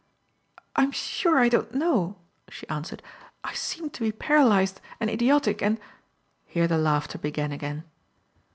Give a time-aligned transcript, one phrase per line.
[0.75, 2.17] "I am sure I don't know."
[2.49, 3.03] she answered.
[3.43, 5.79] "I seemed to be paralyzed and idiotic and"
[6.47, 7.83] here the laughter began again.